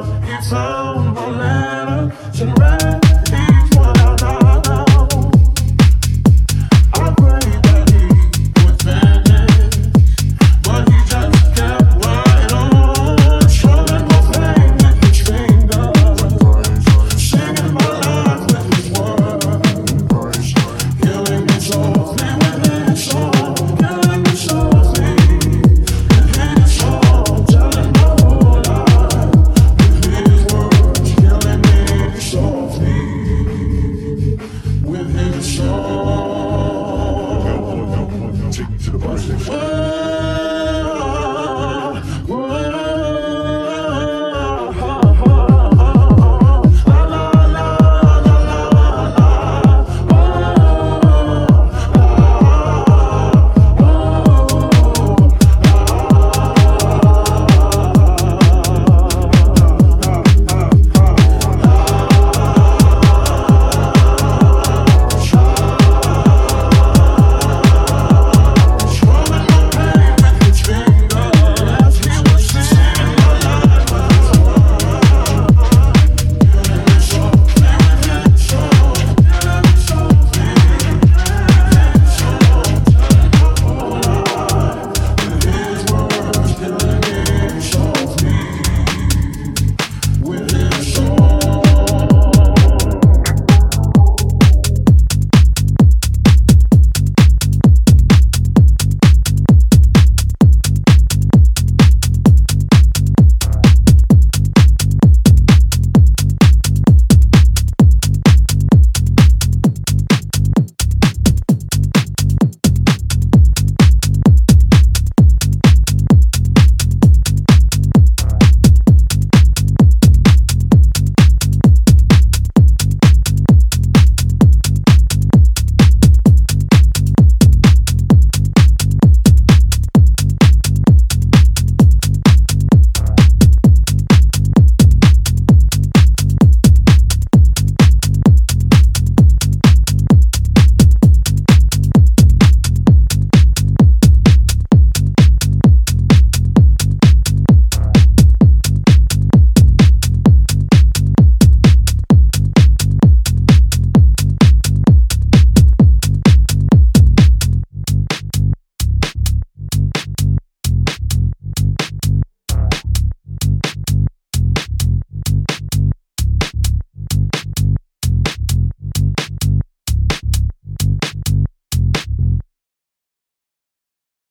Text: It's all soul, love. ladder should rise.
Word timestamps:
It's 0.00 0.52
all 0.52 0.94
soul, 0.94 1.32
love. 1.32 1.36
ladder 1.36 2.16
should 2.34 2.58
rise. 2.58 3.01